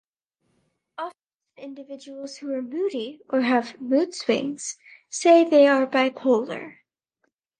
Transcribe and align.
Often 0.97 1.13
individuals 1.57 2.37
who 2.37 2.51
are 2.55 2.61
"moody" 2.63 3.21
or 3.29 3.41
have 3.41 3.79
mood 3.79 4.15
swings 4.15 4.79
say 5.11 5.47
they 5.47 5.67
are 5.67 5.85
bipolar. 5.85 6.77